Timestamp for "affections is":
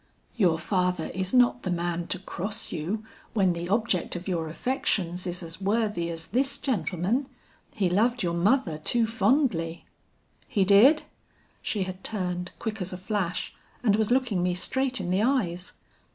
4.49-5.43